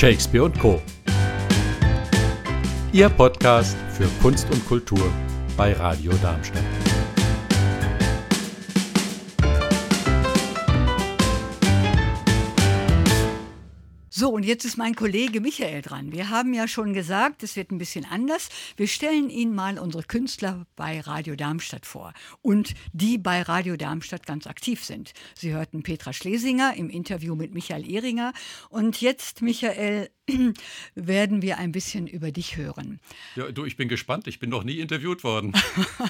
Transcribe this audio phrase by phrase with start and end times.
[0.00, 0.80] Shakespeare und Co.
[2.90, 5.12] Ihr Podcast für Kunst und Kultur
[5.58, 6.79] bei Radio Darmstadt.
[14.20, 16.12] So, und jetzt ist mein Kollege Michael dran.
[16.12, 18.50] Wir haben ja schon gesagt, es wird ein bisschen anders.
[18.76, 22.12] Wir stellen Ihnen mal unsere Künstler bei Radio Darmstadt vor
[22.42, 25.14] und die bei Radio Darmstadt ganz aktiv sind.
[25.34, 28.34] Sie hörten Petra Schlesinger im Interview mit Michael Ehringer.
[28.68, 30.10] Und jetzt, Michael,
[30.94, 33.00] werden wir ein bisschen über dich hören.
[33.36, 34.26] Ja, du, ich bin gespannt.
[34.26, 35.54] Ich bin noch nie interviewt worden.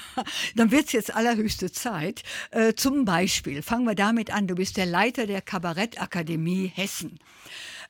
[0.56, 2.24] Dann wird es jetzt allerhöchste Zeit.
[2.50, 4.48] Äh, zum Beispiel, fangen wir damit an.
[4.48, 7.20] Du bist der Leiter der Kabarettakademie Hessen.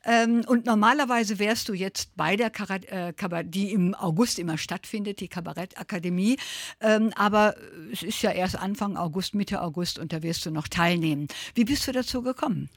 [0.04, 3.12] Ähm, und normalerweise wärst du jetzt bei der Karat äh,
[3.44, 6.38] die im August immer stattfindet, die Kabarettakademie.
[6.80, 7.54] Ähm, aber
[7.92, 11.28] es ist ja erst Anfang August, Mitte August und da wirst du noch teilnehmen.
[11.54, 12.70] Wie bist du dazu gekommen?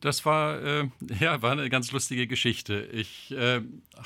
[0.00, 0.88] Das war, äh,
[1.20, 2.88] ja, war eine ganz lustige Geschichte.
[2.92, 3.62] Ich äh,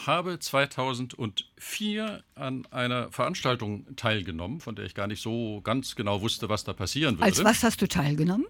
[0.06, 6.48] habe 2004 an einer Veranstaltung teilgenommen, von der ich gar nicht so ganz genau wusste,
[6.48, 7.24] was da passieren würde.
[7.24, 8.46] Als was hast du teilgenommen?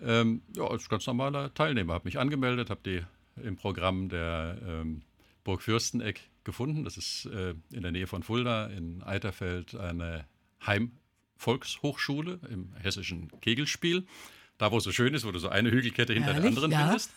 [0.00, 1.94] Ähm, ja, als ganz normaler Teilnehmer.
[1.94, 3.02] Habe mich angemeldet, habe die
[3.42, 5.02] im Programm der ähm,
[5.44, 6.84] Burg Fürsteneck gefunden.
[6.84, 10.26] Das ist äh, in der Nähe von Fulda in Eiterfeld eine
[10.66, 14.06] Heimvolkshochschule im hessischen Kegelspiel.
[14.58, 16.42] Da, wo es so schön ist, wo du so eine Hügelkette hinter Ehrlich?
[16.42, 16.86] der anderen ja.
[16.86, 17.12] findest.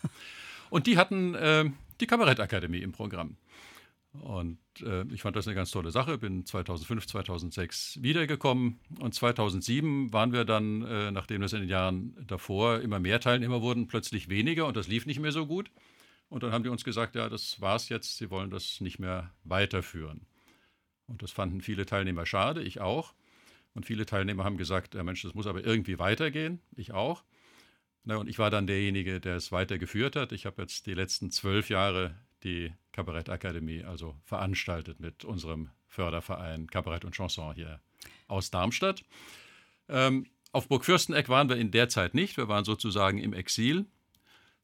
[0.70, 1.68] Und die hatten äh,
[2.00, 3.36] die Kabarettakademie im Programm.
[4.20, 6.18] Und äh, ich fand das eine ganz tolle Sache.
[6.18, 8.78] Bin 2005, 2006 wiedergekommen.
[9.00, 13.62] Und 2007 waren wir dann, äh, nachdem das in den Jahren davor immer mehr Teilnehmer
[13.62, 15.70] wurden, plötzlich weniger und das lief nicht mehr so gut.
[16.32, 19.34] Und dann haben die uns gesagt, ja, das war's jetzt, sie wollen das nicht mehr
[19.44, 20.24] weiterführen.
[21.06, 23.12] Und das fanden viele Teilnehmer schade, ich auch.
[23.74, 27.22] Und viele Teilnehmer haben gesagt, ja Mensch, das muss aber irgendwie weitergehen, ich auch.
[28.04, 30.32] Na, und ich war dann derjenige, der es weitergeführt hat.
[30.32, 37.04] Ich habe jetzt die letzten zwölf Jahre die Kabarettakademie also veranstaltet mit unserem Förderverein Kabarett
[37.04, 37.82] und Chanson hier
[38.26, 39.04] aus Darmstadt.
[39.90, 42.38] Ähm, auf Burg Fürsteneck waren wir in der Zeit nicht.
[42.38, 43.84] Wir waren sozusagen im Exil.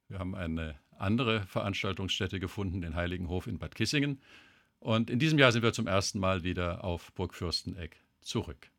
[0.08, 4.20] Wir haben eine andere Veranstaltungsstätte gefunden, den Heiligenhof in Bad Kissingen.
[4.80, 8.70] Und in diesem Jahr sind wir zum ersten Mal wieder auf Burg Fürsteneck zurück.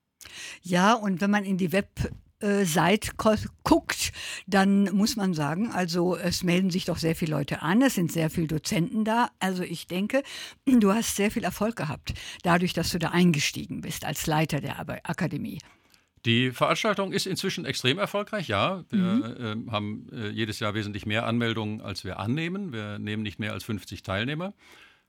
[0.61, 4.11] Ja, und wenn man in die Website guckt,
[4.47, 8.11] dann muss man sagen, also es melden sich doch sehr viele Leute an, es sind
[8.11, 9.29] sehr viele Dozenten da.
[9.39, 10.23] Also ich denke,
[10.65, 12.13] du hast sehr viel Erfolg gehabt,
[12.43, 14.79] dadurch, dass du da eingestiegen bist als Leiter der
[15.09, 15.59] Akademie.
[16.25, 18.83] Die Veranstaltung ist inzwischen extrem erfolgreich, ja.
[18.89, 19.67] Wir mhm.
[19.67, 22.73] äh, haben äh, jedes Jahr wesentlich mehr Anmeldungen, als wir annehmen.
[22.73, 24.53] Wir nehmen nicht mehr als 50 Teilnehmer.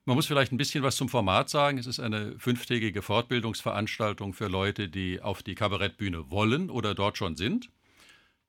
[0.04, 1.78] Man muss vielleicht ein bisschen was zum Format sagen.
[1.78, 7.36] Es ist eine fünftägige Fortbildungsveranstaltung für Leute, die auf die Kabarettbühne wollen oder dort schon
[7.36, 7.70] sind.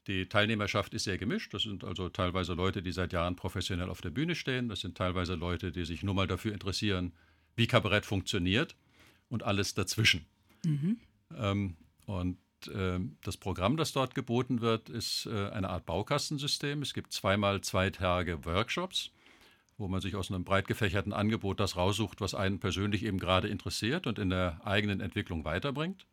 [0.07, 1.53] Die Teilnehmerschaft ist sehr gemischt.
[1.53, 4.69] Das sind also teilweise Leute, die seit Jahren professionell auf der Bühne stehen.
[4.69, 7.13] Das sind teilweise Leute, die sich nur mal dafür interessieren,
[7.55, 8.75] wie Kabarett funktioniert
[9.29, 10.25] und alles dazwischen.
[10.65, 10.97] Mhm.
[11.37, 16.81] Ähm, und das Programm, das dort geboten wird, ist äh, eine Art Baukastensystem.
[16.81, 19.11] Es gibt zweimal zwei Tage Workshops,
[19.77, 23.47] wo man sich aus einem breit gefächerten Angebot das raussucht, was einen persönlich eben gerade
[23.47, 26.05] interessiert und in der eigenen Entwicklung weiterbringt.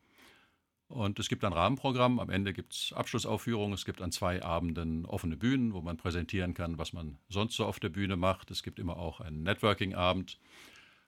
[0.88, 2.19] Und es gibt ein Rahmenprogramm.
[2.19, 3.75] Am Ende gibt es Abschlussaufführungen.
[3.75, 7.66] Es gibt an zwei Abenden offene Bühnen, wo man präsentieren kann, was man sonst so
[7.66, 8.50] auf der Bühne macht.
[8.50, 10.38] Es gibt immer auch einen Networking-Abend.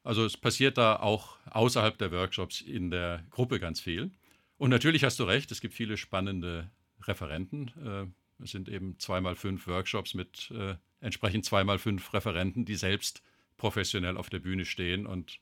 [0.02, 4.10] Also es passiert da auch außerhalb der Workshops in der Gruppe ganz viel.
[4.60, 6.70] Und natürlich hast du recht, es gibt viele spannende
[7.04, 7.68] Referenten.
[7.82, 13.22] Äh, es sind eben zweimal fünf Workshops mit äh, entsprechend zweimal fünf Referenten, die selbst
[13.56, 15.40] professionell auf der Bühne stehen und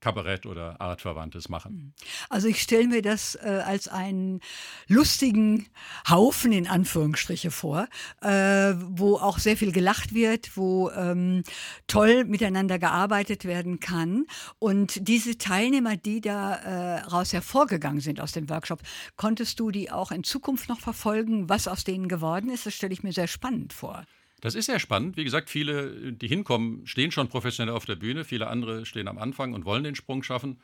[0.00, 1.72] Kabarett oder Artverwandtes machen.
[1.72, 1.92] Mhm.
[2.28, 4.40] Also ich stelle mir das äh, als einen
[4.86, 5.66] lustigen
[6.08, 7.88] Haufen in Anführungsstriche vor,
[8.20, 11.42] äh, wo auch sehr viel gelacht wird, wo ähm,
[11.86, 14.26] toll miteinander gearbeitet werden kann.
[14.58, 18.80] Und diese Teilnehmer, die daraus äh, hervorgegangen sind aus dem Workshop,
[19.16, 22.66] konntest du die auch in Zukunft noch verfolgen, was aus denen geworden ist?
[22.66, 24.04] Das stelle ich mir sehr spannend vor.
[24.40, 25.16] Das ist sehr spannend.
[25.16, 28.24] Wie gesagt, viele, die hinkommen, stehen schon professionell auf der Bühne.
[28.24, 30.58] Viele andere stehen am Anfang und wollen den Sprung schaffen.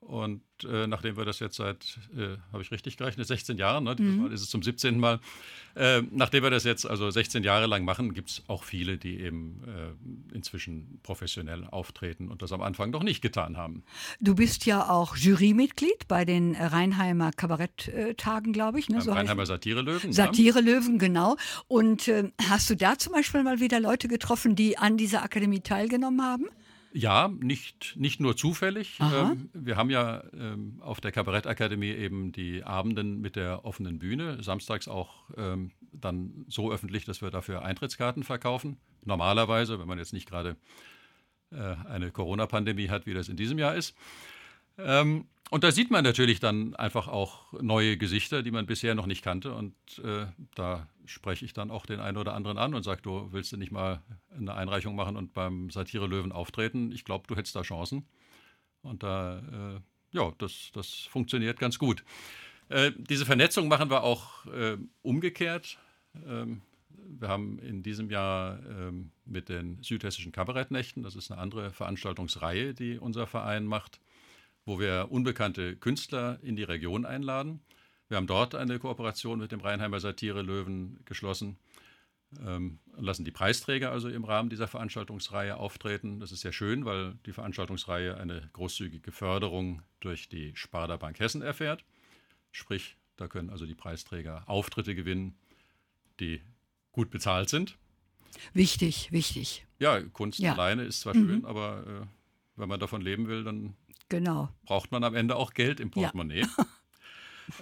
[0.00, 3.96] Und äh, nachdem wir das jetzt seit, äh, habe ich richtig gerechnet, 16 Jahren, ne?
[3.96, 4.22] dieses mhm.
[4.22, 4.98] Mal ist es zum 17.
[4.98, 5.20] Mal,
[5.74, 9.20] äh, nachdem wir das jetzt also 16 Jahre lang machen, gibt es auch viele, die
[9.20, 13.82] eben äh, inzwischen professionell auftreten und das am Anfang noch nicht getan haben.
[14.20, 18.88] Du bist ja auch Jurymitglied bei den Rheinheimer Kabaretttagen, glaube ich.
[18.88, 19.02] Ne?
[19.02, 20.12] So Rheinheimer Satirelöwen.
[20.12, 20.98] Satirelöwen, ja.
[20.98, 21.36] genau.
[21.66, 25.60] Und äh, hast du da zum Beispiel mal wieder Leute getroffen, die an dieser Akademie
[25.60, 26.46] teilgenommen haben?
[26.98, 28.98] Ja, nicht, nicht nur zufällig.
[29.00, 34.42] Ähm, wir haben ja ähm, auf der Kabarettakademie eben die Abenden mit der offenen Bühne,
[34.42, 38.78] samstags auch ähm, dann so öffentlich, dass wir dafür Eintrittskarten verkaufen.
[39.04, 40.56] Normalerweise, wenn man jetzt nicht gerade
[41.52, 43.94] äh, eine Corona-Pandemie hat, wie das in diesem Jahr ist.
[44.76, 49.06] Ähm, und da sieht man natürlich dann einfach auch neue Gesichter, die man bisher noch
[49.06, 49.54] nicht kannte.
[49.54, 49.74] Und
[50.04, 53.52] äh, da spreche ich dann auch den einen oder anderen an und sage, du willst
[53.52, 54.02] du nicht mal
[54.36, 56.92] eine Einreichung machen und beim Satire Löwen auftreten?
[56.92, 58.06] Ich glaube, du hättest da Chancen.
[58.82, 59.80] Und da, äh,
[60.12, 62.04] ja, das, das funktioniert ganz gut.
[62.68, 65.78] Äh, diese Vernetzung machen wir auch äh, umgekehrt.
[66.26, 71.72] Ähm, wir haben in diesem Jahr ähm, mit den Südhessischen Kabarettnächten, das ist eine andere
[71.72, 74.00] Veranstaltungsreihe, die unser Verein macht,
[74.68, 77.60] wo wir unbekannte Künstler in die Region einladen.
[78.08, 81.58] Wir haben dort eine Kooperation mit dem Rheinheimer Satire Löwen geschlossen
[82.44, 86.20] ähm, lassen die Preisträger also im Rahmen dieser Veranstaltungsreihe auftreten.
[86.20, 91.42] Das ist sehr schön, weil die Veranstaltungsreihe eine großzügige Förderung durch die Sparda Bank Hessen
[91.42, 91.84] erfährt.
[92.52, 95.36] Sprich, da können also die Preisträger Auftritte gewinnen,
[96.20, 96.40] die
[96.92, 97.78] gut bezahlt sind.
[98.52, 99.66] Wichtig, wichtig.
[99.78, 100.52] Ja, Kunst ja.
[100.52, 101.28] alleine ist zwar mhm.
[101.28, 102.17] schön, aber äh,
[102.58, 103.76] wenn man davon leben will, dann
[104.08, 104.48] genau.
[104.64, 106.40] braucht man am Ende auch Geld im Portemonnaie.
[106.40, 106.66] Ja.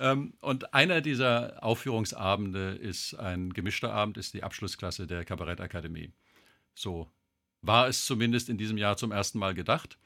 [0.13, 6.13] ähm, und einer dieser Aufführungsabende ist ein gemischter Abend, ist die Abschlussklasse der Kabarettakademie.
[6.75, 7.11] So
[7.63, 9.99] war es zumindest in diesem Jahr zum ersten Mal gedacht.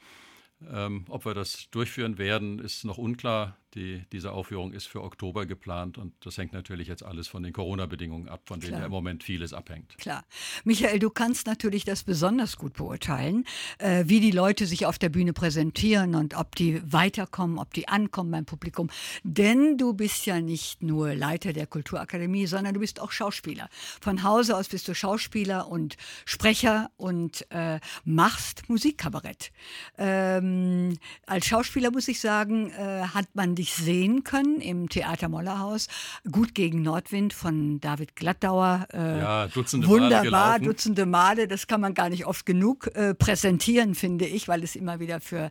[0.68, 3.56] Ähm, ob wir das durchführen werden, ist noch unklar.
[3.74, 7.52] Die, diese Aufführung ist für Oktober geplant und das hängt natürlich jetzt alles von den
[7.52, 9.96] Corona-Bedingungen ab, von denen ja im Moment vieles abhängt.
[9.98, 10.24] Klar.
[10.64, 13.44] Michael, du kannst natürlich das besonders gut beurteilen,
[13.78, 17.86] äh, wie die Leute sich auf der Bühne präsentieren und ob die weiterkommen, ob die
[17.86, 18.90] ankommen beim Publikum.
[19.22, 23.68] Denn du bist ja nicht nur Leiter der Kulturakademie, sondern du bist auch Schauspieler.
[24.00, 29.52] Von Hause aus bist du Schauspieler und Sprecher und äh, machst Musikkabarett.
[29.96, 35.88] Ähm, als Schauspieler muss ich sagen, äh, hat man dich sehen können im Theater Mollerhaus.
[36.30, 38.88] Gut gegen Nordwind von David Glattauer.
[38.92, 41.46] Äh, ja, Dutzende wunderbar, Male Dutzende Male.
[41.46, 45.20] Das kann man gar nicht oft genug äh, präsentieren, finde ich, weil es immer wieder
[45.20, 45.50] für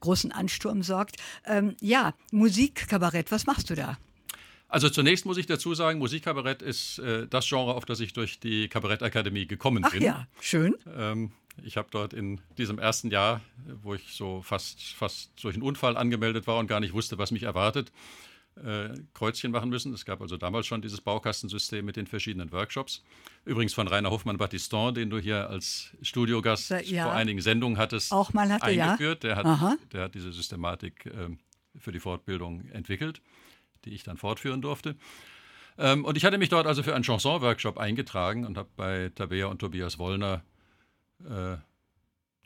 [0.00, 1.16] großen Ansturm sorgt.
[1.44, 3.98] Ähm, ja, Musikkabarett, was machst du da?
[4.68, 8.40] Also zunächst muss ich dazu sagen, Musikkabarett ist äh, das Genre, auf das ich durch
[8.40, 10.02] die Kabarettakademie gekommen Ach bin.
[10.02, 10.76] Ja, schön.
[10.96, 13.40] Ähm, ich habe dort in diesem ersten Jahr,
[13.82, 17.30] wo ich so fast, fast durch einen Unfall angemeldet war und gar nicht wusste, was
[17.30, 17.92] mich erwartet,
[18.56, 19.92] äh, Kreuzchen machen müssen.
[19.94, 23.02] Es gab also damals schon dieses Baukastensystem mit den verschiedenen Workshops.
[23.44, 27.04] Übrigens von Rainer Hoffmann-Battiston, den du hier als Studiogast ja.
[27.04, 29.24] vor einigen Sendungen hattest, Auch mal hatte, eingeführt.
[29.24, 29.42] Ja.
[29.42, 31.36] Der, hat, der hat diese Systematik äh,
[31.78, 33.22] für die Fortbildung entwickelt,
[33.84, 34.96] die ich dann fortführen durfte.
[35.78, 39.46] Ähm, und ich hatte mich dort also für einen Chanson-Workshop eingetragen und habe bei Tabea
[39.46, 40.42] und Tobias Wollner
[41.28, 41.56] äh,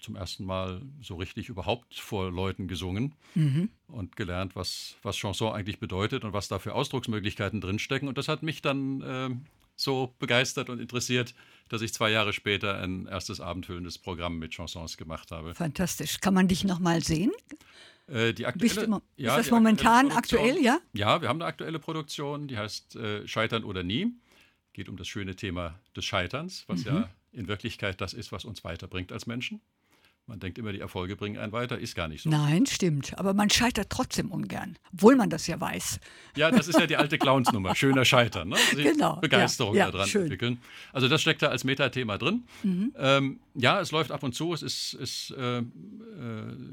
[0.05, 3.71] zum ersten Mal so richtig überhaupt vor Leuten gesungen mhm.
[3.89, 8.07] und gelernt, was, was Chanson eigentlich bedeutet und was da für Ausdrucksmöglichkeiten drinstecken.
[8.07, 9.31] Und das hat mich dann äh,
[9.77, 11.35] so begeistert und interessiert,
[11.69, 15.55] dass ich zwei Jahre später ein erstes abendfüllendes Programm mit Chansons gemacht habe.
[15.55, 16.21] Fantastisch.
[16.21, 17.33] Kann man dich nochmal sehen?
[18.07, 20.79] Äh, die aktuelle, immer, ja, ist das momentan aktuell, ja?
[20.93, 24.13] Ja, wir haben eine aktuelle Produktion, die heißt äh, Scheitern oder nie.
[24.75, 26.87] Geht um das schöne Thema des Scheiterns, was mhm.
[26.87, 29.61] ja in Wirklichkeit das ist, was uns weiterbringt als Menschen.
[30.27, 32.31] Man denkt immer, die Erfolge bringen einen weiter, ist gar nicht so.
[32.31, 33.19] Nein, stimmt.
[33.19, 36.01] Aber man scheitert trotzdem ungern, obwohl man das ja weiß.
[36.35, 37.75] Ja, das ist ja die alte Clownsnummer.
[37.77, 38.49] Schöner Scheitern.
[38.49, 38.57] Ne?
[38.57, 39.17] Also genau.
[39.17, 40.23] Begeisterung ja, ja, daran schön.
[40.23, 40.59] entwickeln.
[40.95, 42.45] Also das steckt da als Metathema drin.
[42.63, 42.95] Mhm.
[42.97, 44.55] Ähm, ja, es läuft ab und zu.
[44.55, 45.63] Es ist, ist äh, äh,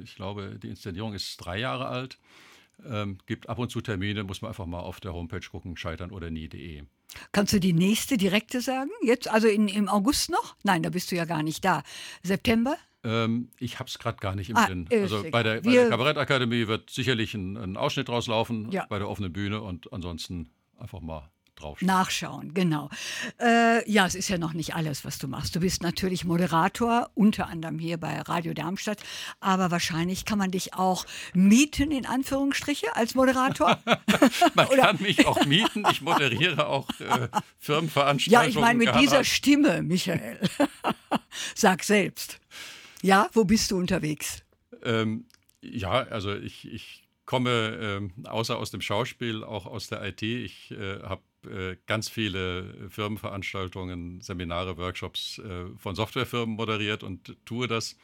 [0.02, 2.20] ich glaube, die Inszenierung ist drei Jahre alt.
[2.90, 6.12] Ähm, gibt ab und zu Termine, muss man einfach mal auf der Homepage gucken, scheitern
[6.12, 6.84] oder nie.de.
[7.32, 8.90] Kannst du die nächste direkte sagen?
[9.04, 10.56] Jetzt, also in, im August noch?
[10.64, 11.84] Nein, da bist du ja gar nicht da.
[12.24, 12.76] September?
[13.04, 14.88] Ähm, ich habe es gerade gar nicht im ah, Sinn.
[14.92, 18.86] Also bei der, bei der Kabarettakademie wird sicherlich ein, ein Ausschnitt rauslaufen, ja.
[18.90, 21.32] bei der offenen Bühne und ansonsten einfach mal
[21.62, 21.88] draufschauen.
[21.88, 22.90] Nachschauen, genau.
[23.40, 25.56] Äh, ja, es ist ja noch nicht alles, was du machst.
[25.56, 29.00] Du bist natürlich Moderator, unter anderem hier bei Radio Darmstadt,
[29.40, 33.80] aber wahrscheinlich kann man dich auch mieten, in Anführungsstriche, als Moderator.
[34.56, 35.84] man kann mich auch mieten.
[35.92, 37.28] Ich moderiere auch äh,
[37.60, 38.44] Firmenveranstaltungen.
[38.44, 40.40] Ja, ich meine mit dieser Stimme, Michael.
[41.56, 42.40] Sag selbst.
[43.02, 44.44] Ja, wo bist du unterwegs?
[44.84, 45.26] Ähm,
[45.62, 50.22] ja, also ich, ich komme ähm, außer aus dem Schauspiel auch aus der IT.
[50.22, 57.68] Ich äh, habe äh, ganz viele Firmenveranstaltungen, Seminare, Workshops äh, von Softwarefirmen moderiert und tue
[57.68, 57.98] das.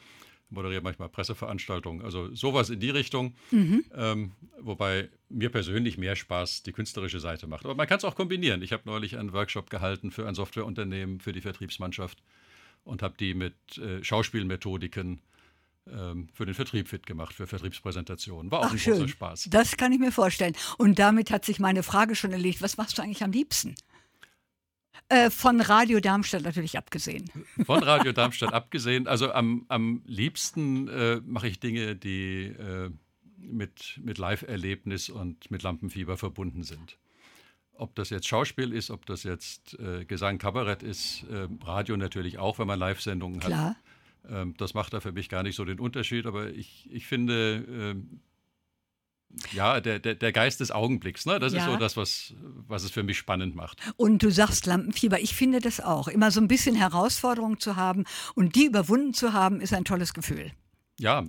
[0.50, 3.34] Moderiere manchmal Presseveranstaltungen, also sowas in die Richtung.
[3.50, 3.84] Mhm.
[3.94, 7.66] Ähm, wobei mir persönlich mehr Spaß die künstlerische Seite macht.
[7.66, 8.62] Aber man kann es auch kombinieren.
[8.62, 12.22] Ich habe neulich einen Workshop gehalten für ein Softwareunternehmen, für die Vertriebsmannschaft
[12.84, 15.20] und habe die mit äh, Schauspielmethodiken
[16.34, 18.50] für den Vertrieb fit gemacht, für Vertriebspräsentationen.
[18.50, 18.94] War auch Ach, ein schön.
[18.94, 19.48] großer Spaß.
[19.50, 20.54] Das kann ich mir vorstellen.
[20.76, 22.62] Und damit hat sich meine Frage schon erledigt.
[22.62, 23.74] Was machst du eigentlich am liebsten?
[25.08, 27.30] Äh, von Radio Darmstadt natürlich abgesehen.
[27.64, 29.06] Von Radio Darmstadt abgesehen.
[29.06, 32.90] Also am, am liebsten äh, mache ich Dinge, die äh,
[33.38, 36.98] mit, mit Live-Erlebnis und mit Lampenfieber verbunden sind.
[37.72, 42.38] Ob das jetzt Schauspiel ist, ob das jetzt äh, Gesang, Kabarett ist, äh, Radio natürlich
[42.38, 43.46] auch, wenn man Live-Sendungen hat.
[43.46, 43.76] Klar.
[44.28, 47.64] Ähm, das macht da für mich gar nicht so den Unterschied, aber ich, ich finde,
[47.68, 48.20] ähm,
[49.52, 51.38] ja, der, der, der Geist des Augenblicks, ne?
[51.38, 51.58] das Ja.
[51.60, 52.34] ist so das, was,
[52.66, 53.80] was es für mich spannend macht.
[53.96, 56.08] Und du sagst Lampenfieber, ich finde das auch.
[56.08, 60.14] Immer so ein bisschen Herausforderung zu haben und die überwunden zu haben, ist ein tolles
[60.14, 60.52] Gefühl.
[60.98, 61.24] Ja,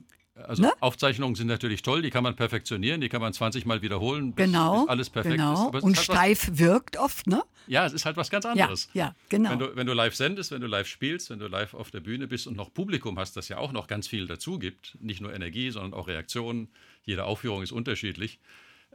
[0.48, 0.74] also Ne?
[0.80, 4.46] Aufzeichnungen sind natürlich toll, die kann man perfektionieren, die kann man 20 Mal wiederholen, bis,
[4.46, 4.82] Genau.
[4.82, 5.40] bis alles perfekt ist.
[5.40, 5.72] genau.
[5.76, 7.38] es Und ist halt steif wirkt oft, ne?
[7.38, 8.90] Was, ja, es ist halt was ganz Ja, anderes.
[8.94, 9.52] ja, genau.
[9.52, 12.00] Wenn du, wenn du live sendest, wenn du live spielst, wenn du live auf der
[12.00, 15.22] Bühne bist und noch Publikum hast, das ja auch noch ganz viel dazu gibt, nicht
[15.22, 16.70] nur Energie, sondern auch Reaktionen,
[17.04, 18.40] jede Aufführung ist unterschiedlich,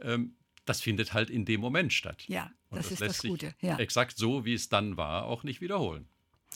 [0.01, 0.35] ähm,
[0.65, 2.23] das findet halt in dem Moment statt.
[2.27, 3.53] Ja, Und das ist lässt das Gute.
[3.61, 3.77] Ja.
[3.77, 6.07] Exakt so, wie es dann war, auch nicht wiederholen.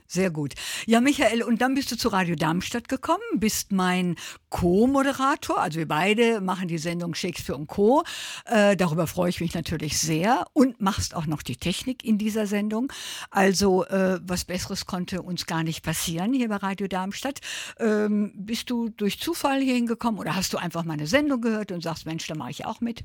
[0.08, 0.54] Sehr gut.
[0.86, 4.16] Ja, Michael, und dann bist du zu Radio Darmstadt gekommen, bist mein
[4.50, 5.60] Co-Moderator.
[5.60, 8.04] Also wir beide machen die Sendung Shakespeare und Co.
[8.46, 12.48] Äh, darüber freue ich mich natürlich sehr und machst auch noch die Technik in dieser
[12.48, 12.92] Sendung.
[13.30, 17.40] Also äh, was Besseres konnte uns gar nicht passieren hier bei Radio Darmstadt.
[17.80, 21.82] Ähm, bist du durch Zufall hier hingekommen oder hast du einfach meine Sendung gehört und
[21.82, 23.04] sagst, Mensch, da mache ich auch mit?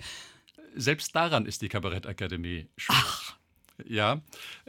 [0.75, 3.37] Selbst daran ist die Kabarettakademie schuld.
[3.87, 4.21] Ja,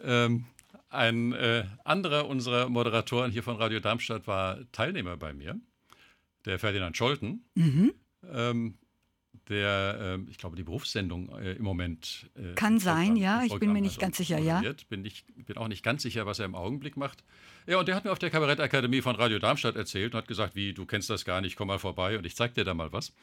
[0.04, 0.46] ähm,
[0.90, 5.60] ein äh, anderer unserer Moderatoren hier von Radio Darmstadt war Teilnehmer bei mir,
[6.46, 7.94] der Ferdinand Scholten, Mhm.
[8.32, 8.78] ähm,
[9.50, 12.30] der, ähm, ich glaube, die Berufssendung äh, im Moment.
[12.36, 14.64] Äh, Kann sein, ja, ich bin mir nicht ganz sicher, ja.
[14.90, 17.24] Bin, nicht, bin auch nicht ganz sicher, was er im Augenblick macht.
[17.68, 20.56] Ja, und der hat mir auf der Kabarettakademie von Radio Darmstadt erzählt und hat gesagt,
[20.56, 22.92] wie, du kennst das gar nicht, komm mal vorbei und ich zeig dir da mal
[22.92, 23.14] was.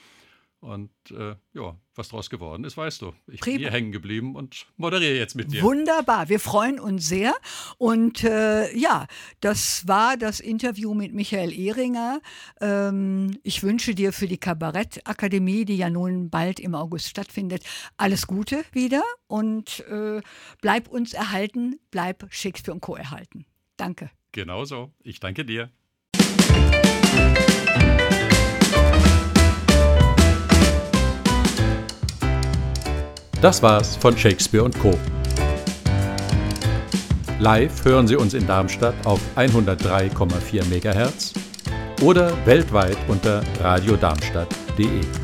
[0.63, 3.13] Und äh, ja, was draus geworden ist, weißt du.
[3.27, 3.55] Ich Prima.
[3.55, 5.61] bin hier hängen geblieben und moderiere jetzt mit dir.
[5.61, 7.35] Wunderbar, wir freuen uns sehr.
[7.79, 9.09] Und äh, ja,
[9.41, 12.21] das war das Interview mit Michael Ehringer.
[12.61, 17.65] Ähm, ich wünsche dir für die Kabarettakademie, die ja nun bald im August stattfindet,
[17.97, 20.21] alles Gute wieder und äh,
[20.61, 22.95] bleib uns erhalten, bleib Shakespeare und Co.
[22.95, 23.47] erhalten.
[23.77, 24.13] Danke.
[24.31, 24.93] Genauso.
[25.03, 25.73] Ich danke dir.
[33.43, 34.97] Das war's von Shakespeare Co.
[37.41, 41.33] Live hören Sie uns in Darmstadt auf 103,4 MHz
[42.03, 45.22] oder weltweit unter radiodarmstadt.de.